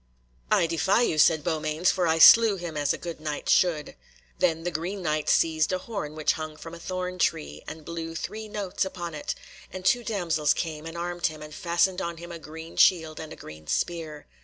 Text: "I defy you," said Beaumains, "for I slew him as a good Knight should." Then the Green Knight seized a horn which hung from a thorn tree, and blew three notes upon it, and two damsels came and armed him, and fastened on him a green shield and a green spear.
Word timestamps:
"I 0.51 0.65
defy 0.65 1.03
you," 1.03 1.19
said 1.19 1.43
Beaumains, 1.43 1.91
"for 1.91 2.07
I 2.07 2.17
slew 2.17 2.55
him 2.55 2.75
as 2.75 2.91
a 2.91 2.97
good 2.97 3.19
Knight 3.21 3.47
should." 3.47 3.95
Then 4.39 4.63
the 4.63 4.71
Green 4.71 5.03
Knight 5.03 5.29
seized 5.29 5.71
a 5.71 5.77
horn 5.77 6.15
which 6.15 6.31
hung 6.33 6.57
from 6.57 6.73
a 6.73 6.79
thorn 6.79 7.19
tree, 7.19 7.61
and 7.67 7.85
blew 7.85 8.15
three 8.15 8.47
notes 8.47 8.83
upon 8.83 9.13
it, 9.13 9.35
and 9.71 9.85
two 9.85 10.03
damsels 10.03 10.55
came 10.55 10.87
and 10.87 10.97
armed 10.97 11.27
him, 11.27 11.43
and 11.43 11.53
fastened 11.53 12.01
on 12.01 12.17
him 12.17 12.31
a 12.31 12.39
green 12.39 12.77
shield 12.77 13.19
and 13.19 13.31
a 13.31 13.35
green 13.35 13.67
spear. 13.67 14.25